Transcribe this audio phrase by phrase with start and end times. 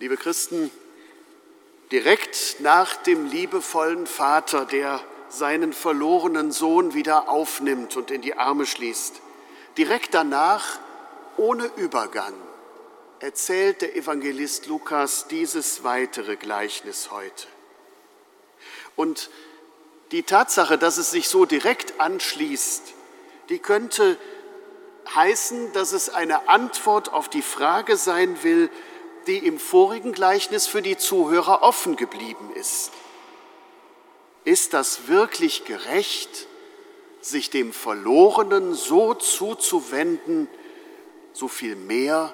[0.00, 0.70] Liebe Christen,
[1.90, 8.64] direkt nach dem liebevollen Vater, der seinen verlorenen Sohn wieder aufnimmt und in die Arme
[8.64, 9.20] schließt,
[9.76, 10.78] direkt danach,
[11.36, 12.32] ohne Übergang,
[13.18, 17.48] erzählt der Evangelist Lukas dieses weitere Gleichnis heute.
[18.94, 19.30] Und
[20.12, 22.94] die Tatsache, dass es sich so direkt anschließt,
[23.48, 24.16] die könnte
[25.12, 28.70] heißen, dass es eine Antwort auf die Frage sein will,
[29.28, 32.90] die im vorigen Gleichnis für die Zuhörer offen geblieben ist.
[34.44, 36.48] Ist das wirklich gerecht,
[37.20, 40.48] sich dem Verlorenen so zuzuwenden,
[41.34, 42.32] so viel mehr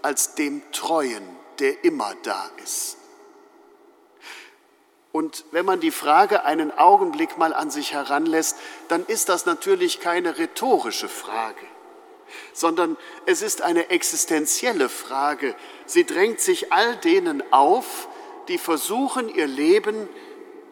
[0.00, 1.24] als dem Treuen,
[1.58, 2.98] der immer da ist?
[5.10, 8.56] Und wenn man die Frage einen Augenblick mal an sich heranlässt,
[8.88, 11.66] dann ist das natürlich keine rhetorische Frage
[12.52, 12.96] sondern
[13.26, 15.54] es ist eine existenzielle Frage.
[15.86, 18.08] Sie drängt sich all denen auf,
[18.48, 20.08] die versuchen, ihr Leben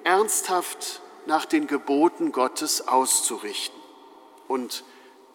[0.04, 3.78] ernsthaft nach den Geboten Gottes auszurichten
[4.48, 4.84] und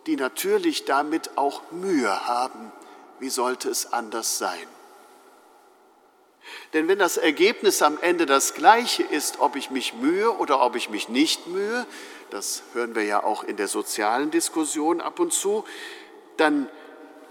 [0.07, 2.71] die natürlich damit auch Mühe haben.
[3.19, 4.67] Wie sollte es anders sein?
[6.73, 10.75] Denn wenn das Ergebnis am Ende das gleiche ist, ob ich mich mühe oder ob
[10.75, 11.87] ich mich nicht mühe,
[12.29, 15.63] das hören wir ja auch in der sozialen Diskussion ab und zu,
[16.37, 16.69] dann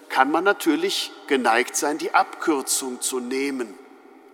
[0.09, 3.79] kann man natürlich geneigt sein, die Abkürzung zu nehmen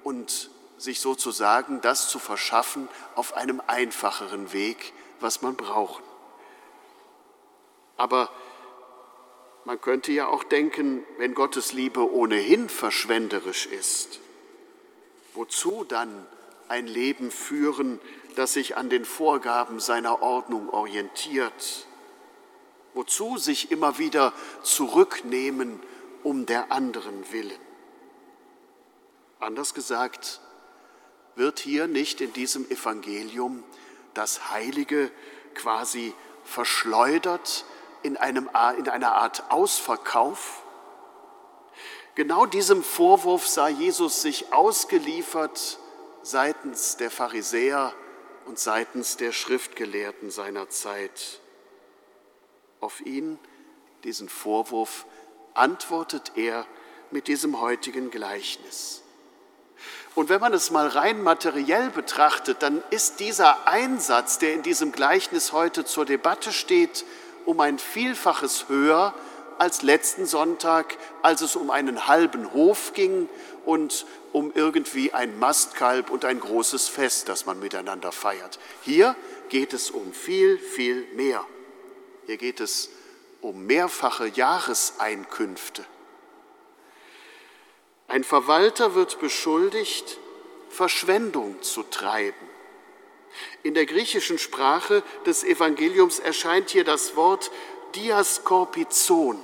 [0.04, 6.02] und sich sozusagen das zu verschaffen auf einem einfacheren Weg, was man braucht.
[7.96, 8.30] Aber
[9.64, 14.20] man könnte ja auch denken, wenn Gottes Liebe ohnehin verschwenderisch ist,
[15.34, 16.26] wozu dann
[16.68, 18.00] ein Leben führen,
[18.36, 21.86] das sich an den Vorgaben seiner Ordnung orientiert?
[22.94, 25.80] Wozu sich immer wieder zurücknehmen
[26.22, 27.58] um der anderen willen?
[29.38, 30.40] Anders gesagt,
[31.36, 33.64] wird hier nicht in diesem Evangelium
[34.14, 35.10] das Heilige
[35.54, 36.12] quasi
[36.44, 37.64] verschleudert
[38.02, 40.62] in, einem, in einer Art Ausverkauf?
[42.16, 45.78] Genau diesem Vorwurf sah Jesus sich ausgeliefert
[46.22, 47.94] seitens der Pharisäer
[48.46, 51.40] und seitens der Schriftgelehrten seiner Zeit.
[52.90, 53.38] Auf ihn,
[54.02, 55.06] diesen Vorwurf,
[55.54, 56.66] antwortet er
[57.12, 59.02] mit diesem heutigen Gleichnis.
[60.16, 64.90] Und wenn man es mal rein materiell betrachtet, dann ist dieser Einsatz, der in diesem
[64.90, 67.04] Gleichnis heute zur Debatte steht,
[67.46, 69.14] um ein Vielfaches höher
[69.58, 73.28] als letzten Sonntag, als es um einen halben Hof ging
[73.64, 78.58] und um irgendwie ein Mastkalb und ein großes Fest, das man miteinander feiert.
[78.82, 79.14] Hier
[79.48, 81.46] geht es um viel, viel mehr.
[82.26, 82.90] Hier geht es
[83.40, 85.84] um mehrfache Jahreseinkünfte.
[88.08, 90.18] Ein Verwalter wird beschuldigt,
[90.68, 92.48] Verschwendung zu treiben.
[93.62, 97.50] In der griechischen Sprache des Evangeliums erscheint hier das Wort
[97.94, 99.38] Diaskorpizon.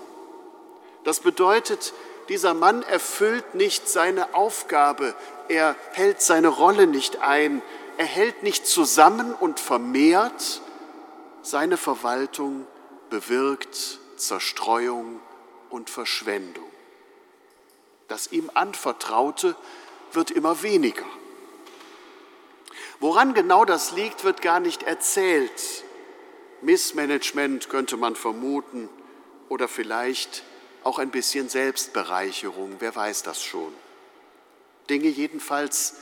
[1.04, 1.94] Das bedeutet,
[2.28, 5.14] dieser Mann erfüllt nicht seine Aufgabe,
[5.48, 7.62] er hält seine Rolle nicht ein,
[7.98, 10.60] er hält nicht zusammen und vermehrt
[11.47, 12.67] seine Verwaltung
[13.09, 15.21] bewirkt Zerstreuung
[15.71, 16.69] und Verschwendung.
[18.09, 19.55] Das ihm anvertraute
[20.12, 21.05] wird immer weniger.
[22.99, 25.85] Woran genau das liegt, wird gar nicht erzählt.
[26.62, 28.89] Missmanagement könnte man vermuten
[29.49, 30.43] oder vielleicht
[30.83, 33.73] auch ein bisschen Selbstbereicherung, wer weiß das schon.
[34.91, 35.95] Dinge jedenfalls,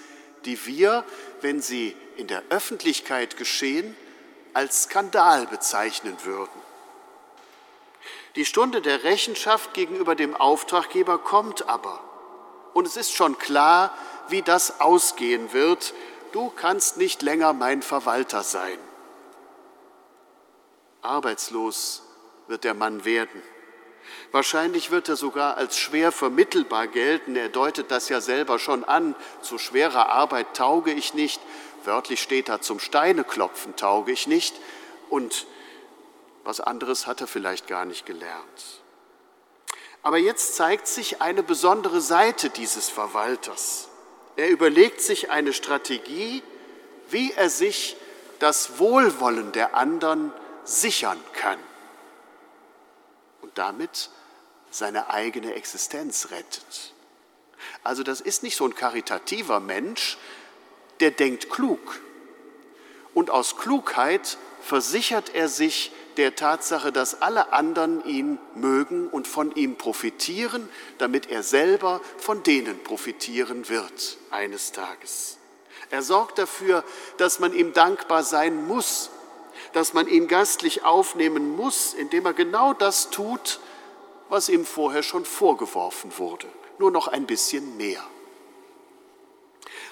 [0.46, 1.04] die wir,
[1.42, 3.94] wenn sie in der Öffentlichkeit geschehen,
[4.54, 6.62] als Skandal bezeichnen würden.
[8.36, 12.00] Die Stunde der Rechenschaft gegenüber dem Auftraggeber kommt aber.
[12.72, 13.96] Und es ist schon klar,
[14.28, 15.94] wie das ausgehen wird.
[16.32, 18.78] Du kannst nicht länger mein Verwalter sein.
[21.02, 22.02] Arbeitslos
[22.48, 23.42] wird der Mann werden.
[24.32, 27.36] Wahrscheinlich wird er sogar als schwer vermittelbar gelten.
[27.36, 29.14] Er deutet das ja selber schon an.
[29.42, 31.40] Zu schwerer Arbeit tauge ich nicht.
[31.84, 34.54] Wörtlich steht da, zum Steineklopfen tauge ich nicht.
[35.10, 35.46] Und
[36.44, 38.82] was anderes hat er vielleicht gar nicht gelernt.
[40.02, 43.88] Aber jetzt zeigt sich eine besondere Seite dieses Verwalters.
[44.36, 46.42] Er überlegt sich eine Strategie,
[47.08, 47.96] wie er sich
[48.38, 50.32] das Wohlwollen der anderen
[50.64, 51.58] sichern kann
[53.40, 54.10] und damit
[54.70, 56.92] seine eigene Existenz rettet.
[57.82, 60.18] Also das ist nicht so ein karitativer Mensch,
[61.00, 62.00] der denkt klug.
[63.14, 69.54] Und aus Klugheit versichert er sich der Tatsache, dass alle anderen ihn mögen und von
[69.54, 70.68] ihm profitieren,
[70.98, 75.38] damit er selber von denen profitieren wird eines Tages.
[75.90, 76.84] Er sorgt dafür,
[77.18, 79.10] dass man ihm dankbar sein muss,
[79.72, 83.60] dass man ihn gastlich aufnehmen muss, indem er genau das tut,
[84.28, 86.46] was ihm vorher schon vorgeworfen wurde,
[86.78, 88.02] nur noch ein bisschen mehr.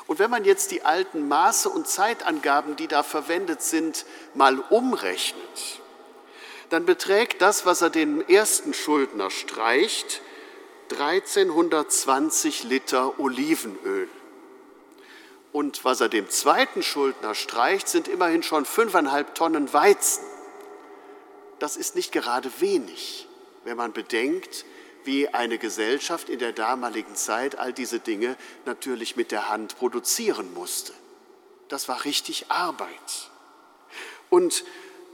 [0.07, 4.05] Und wenn man jetzt die alten Maße und Zeitangaben, die da verwendet sind,
[4.35, 5.81] mal umrechnet,
[6.71, 10.23] dann beträgt das, was er den ersten Schuldner streicht,
[10.91, 14.09] 1320 Liter Olivenöl.
[15.53, 20.25] Und was er dem zweiten Schuldner streicht, sind immerhin schon fünfeinhalb Tonnen Weizen.
[21.59, 23.29] Das ist nicht gerade wenig,
[23.65, 24.65] wenn man bedenkt,
[25.05, 30.53] wie eine Gesellschaft in der damaligen Zeit all diese Dinge natürlich mit der Hand produzieren
[30.55, 30.93] musste.
[31.69, 33.31] Das war richtig Arbeit.
[34.31, 34.65] Und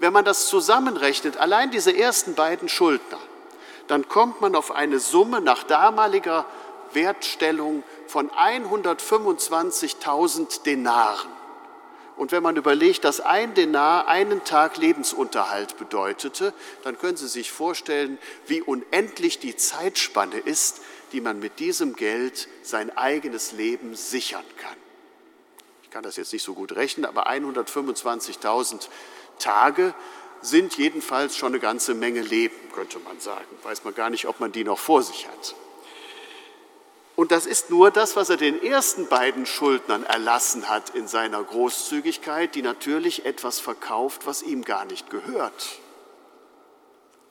[0.01, 3.21] wenn man das zusammenrechnet, allein diese ersten beiden Schuldner,
[3.89, 6.47] dann kommt man auf eine Summe nach damaliger
[6.93, 11.38] Wertstellung von 125.000 Denaren.
[12.19, 17.53] Und wenn man überlegt, dass ein Denar einen Tag Lebensunterhalt bedeutete, dann können Sie sich
[17.53, 18.19] vorstellen,
[18.49, 20.81] wie unendlich die Zeitspanne ist,
[21.13, 24.77] die man mit diesem Geld sein eigenes Leben sichern kann.
[25.85, 28.89] Ich kann das jetzt nicht so gut rechnen, aber 125.000
[29.39, 29.95] Tage
[30.43, 33.47] sind jedenfalls schon eine ganze Menge Leben, könnte man sagen.
[33.63, 35.55] Weiß man gar nicht, ob man die noch vor sich hat.
[37.19, 41.43] Und das ist nur das, was er den ersten beiden Schuldnern erlassen hat in seiner
[41.43, 45.81] Großzügigkeit, die natürlich etwas verkauft, was ihm gar nicht gehört.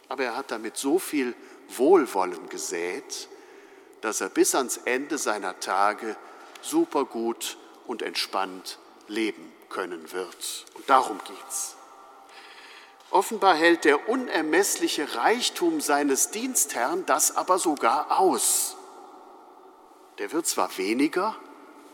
[0.10, 1.34] Aber er hat damit so viel
[1.70, 3.30] Wohlwollen gesät,
[4.02, 6.18] dass er bis ans Ende seiner Tage
[6.62, 10.66] supergut und entspannt leben können wird.
[10.74, 11.78] Und darum geht's.
[13.10, 18.78] Offenbar hält der unermessliche Reichtum seines Dienstherrn das aber sogar aus
[20.20, 21.36] der wird zwar weniger,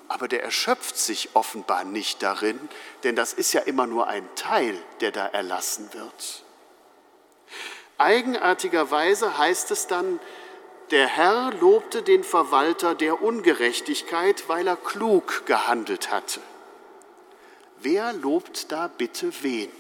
[0.08, 2.60] aber der erschöpft sich offenbar nicht darin,
[3.04, 6.44] denn das ist ja immer nur ein Teil, der da erlassen wird.
[7.98, 10.20] Eigenartigerweise heißt es dann,
[10.92, 16.42] der Herr lobte den Verwalter der Ungerechtigkeit, weil er klug gehandelt hatte.
[17.80, 19.72] Wer lobt da bitte wen?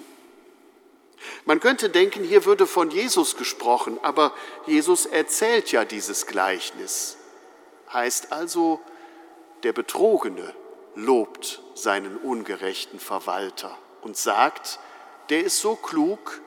[1.45, 4.33] Man könnte denken, hier würde von Jesus gesprochen, aber
[4.65, 7.17] Jesus erzählt ja dieses Gleichnis
[7.93, 8.79] heißt also,
[9.63, 10.53] der Betrogene
[10.95, 14.79] lobt seinen ungerechten Verwalter und sagt,
[15.29, 16.41] der ist so klug,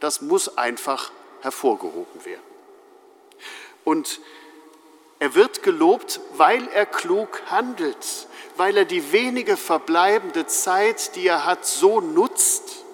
[0.00, 2.42] das muss einfach hervorgehoben werden.
[3.84, 4.20] Und
[5.20, 11.44] er wird gelobt, weil er klug handelt, weil er die wenige verbleibende Zeit, die er
[11.44, 12.84] hat, so nutzt,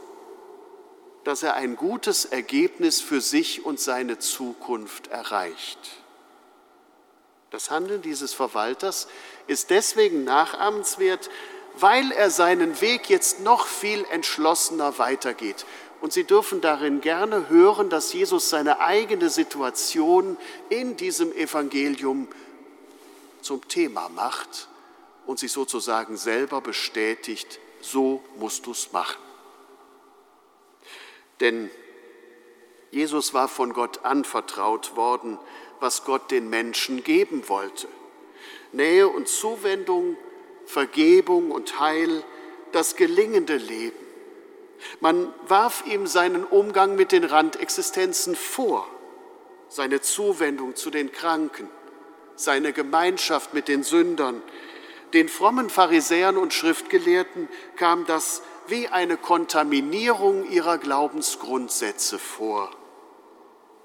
[1.24, 6.03] dass er ein gutes Ergebnis für sich und seine Zukunft erreicht.
[7.54, 9.06] Das Handeln dieses Verwalters
[9.46, 11.30] ist deswegen nachahmenswert,
[11.78, 15.64] weil er seinen Weg jetzt noch viel entschlossener weitergeht.
[16.00, 20.36] Und Sie dürfen darin gerne hören, dass Jesus seine eigene Situation
[20.68, 22.26] in diesem Evangelium
[23.40, 24.66] zum Thema macht
[25.24, 29.22] und sich sozusagen selber bestätigt, so musst du es machen.
[31.38, 31.70] Denn
[32.94, 35.36] Jesus war von Gott anvertraut worden,
[35.80, 37.88] was Gott den Menschen geben wollte.
[38.70, 40.16] Nähe und Zuwendung,
[40.64, 42.22] Vergebung und Heil,
[42.70, 43.98] das gelingende Leben.
[45.00, 48.86] Man warf ihm seinen Umgang mit den Randexistenzen vor,
[49.68, 51.68] seine Zuwendung zu den Kranken,
[52.36, 54.40] seine Gemeinschaft mit den Sündern.
[55.14, 62.70] Den frommen Pharisäern und Schriftgelehrten kam das wie eine Kontaminierung ihrer Glaubensgrundsätze vor,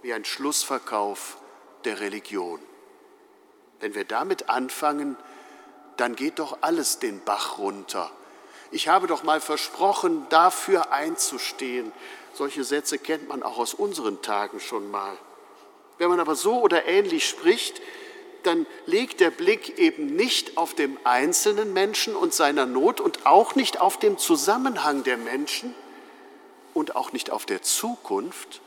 [0.02, 1.38] wie ein Schlussverkauf
[1.86, 2.60] der Religion.
[3.80, 5.18] Wenn wir damit anfangen,
[5.98, 8.12] dann geht doch alles den Bach runter.
[8.72, 11.92] Ich habe doch mal versprochen, dafür einzustehen.
[12.34, 15.18] Solche Sätze kennt man auch aus unseren Tagen schon mal.
[15.98, 17.82] Wenn man aber so oder ähnlich spricht,
[18.44, 23.56] dann liegt der Blick eben nicht auf dem einzelnen Menschen und seiner Not und auch
[23.56, 25.76] nicht auf dem Zusammenhang der Menschen
[26.74, 28.62] und auch nicht auf der Zukunft,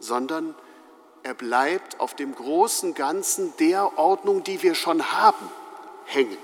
[0.00, 0.54] sondern
[1.22, 5.50] er bleibt auf dem großen Ganzen der Ordnung, die wir schon haben,
[6.06, 6.38] hängen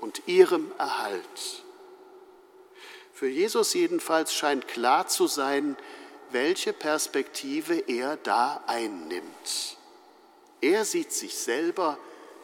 [0.00, 1.64] und ihrem Erhalt.
[3.12, 5.76] Für Jesus jedenfalls scheint klar zu sein,
[6.30, 9.76] welche Perspektive er da einnimmt.
[10.60, 11.98] Er sieht sich selber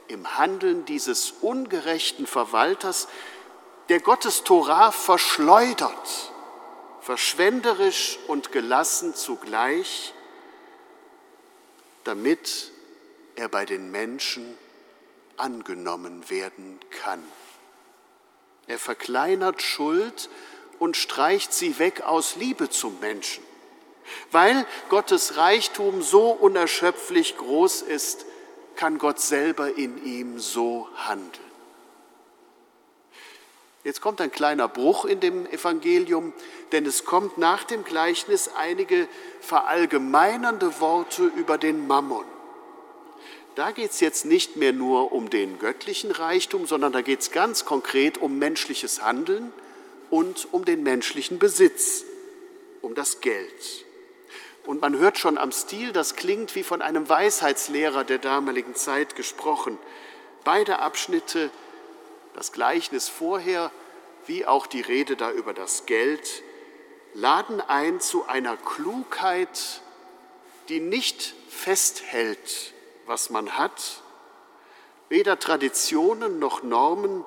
[0.09, 3.09] im Handeln dieses ungerechten Verwalters,
[3.89, 6.33] der Gottes Torah verschleudert,
[7.05, 10.15] verschwenderisch und gelassen zugleich,
[12.05, 12.73] damit
[13.37, 14.57] er bei den Menschen
[15.37, 17.23] angenommen werden kann.
[18.67, 20.31] Er verkleinert Schuld
[20.79, 23.45] und streicht sie weg aus Liebe zum Menschen,
[24.31, 28.25] weil Gottes Reichtum so unerschöpflich groß ist,
[28.77, 31.54] kann Gott selber in ihm so handeln.
[33.85, 36.33] Jetzt kommt ein kleiner Bruch in dem Evangelium,
[36.73, 39.07] denn es kommt nach dem Gleichnis einige
[39.41, 42.25] verallgemeinernde Worte über den Mammon.
[43.57, 47.31] Da geht es jetzt nicht mehr nur um den göttlichen Reichtum, sondern da geht es
[47.31, 49.53] ganz konkret um menschliches Handeln
[50.09, 52.05] und um den menschlichen Besitz,
[52.81, 53.85] um das Geld.
[54.65, 59.15] Und man hört schon am Stil, das klingt wie von einem Weisheitslehrer der damaligen Zeit
[59.15, 59.79] gesprochen.
[60.43, 61.51] Beide Abschnitte,
[62.35, 63.71] das Gleichnis vorher
[64.27, 66.43] wie auch die Rede da über das Geld,
[67.15, 69.83] laden ein zu einer Klugheit,
[70.69, 72.75] die nicht festhält,
[73.07, 74.03] was man hat,
[75.09, 77.25] weder Traditionen noch Normen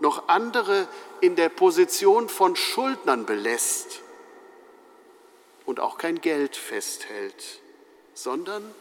[0.00, 0.88] noch andere
[1.20, 4.00] in der Position von Schuldnern belässt
[5.66, 7.60] und auch kein Geld festhält,
[8.14, 8.74] sondern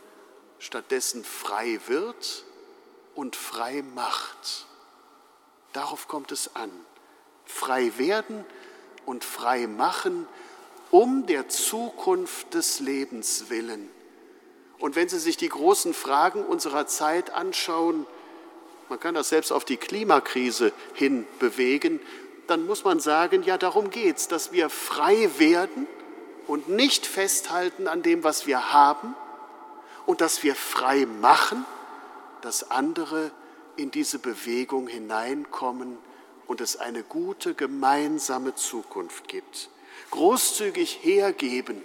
[0.59, 2.45] stattdessen frei wird
[3.15, 4.65] und frei macht.
[5.73, 6.71] Darauf kommt es an.
[7.45, 8.45] Frei werden
[9.05, 10.27] und frei machen,
[10.91, 13.89] um der Zukunft des Lebens willen.
[14.79, 18.05] Und wenn Sie sich die großen Fragen unserer Zeit anschauen,
[18.87, 21.99] man kann das selbst auf die Klimakrise hin bewegen,
[22.47, 25.85] dann muss man sagen, ja, darum geht es, dass wir frei werden
[26.47, 29.15] und nicht festhalten an dem, was wir haben
[30.07, 31.65] und dass wir frei machen,
[32.41, 33.31] dass andere
[33.79, 35.97] in diese Bewegung hineinkommen
[36.47, 39.69] und es eine gute gemeinsame Zukunft gibt.
[40.11, 41.81] Großzügig hergeben,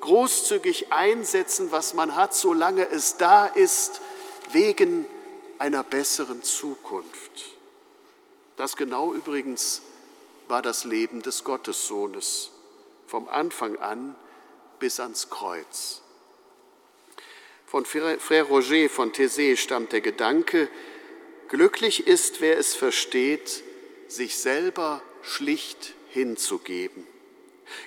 [0.00, 4.00] großzügig einsetzen, was man hat, solange es da ist,
[4.52, 5.06] wegen
[5.58, 7.56] einer besseren Zukunft.
[8.56, 9.82] Das genau übrigens
[10.48, 12.50] war das Leben des Gottessohnes
[13.06, 14.14] vom Anfang an
[14.78, 16.02] bis ans Kreuz.
[17.66, 20.68] Von Frère Roger von Thésée stammt der Gedanke,
[21.50, 23.62] glücklich ist, wer es versteht,
[24.08, 27.06] sich selber schlicht hinzugeben.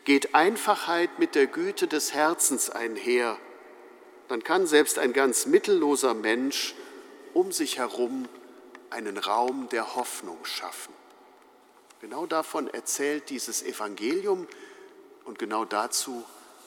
[0.04, 3.38] Geht Einfachheit mit der Güte des Herzens einher,
[4.28, 6.76] dann kann selbst ein ganz mittelloser Mensch
[7.34, 8.28] um sich herum
[8.90, 10.94] einen Raum der Hoffnung schaffen.
[12.02, 14.48] Genau davon erzählt dieses Evangelium,
[15.26, 16.24] und genau dazu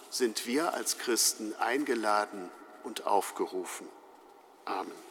[0.08, 2.50] sind wir als Christen eingeladen
[2.84, 3.86] und aufgerufen.
[4.64, 5.05] Amen.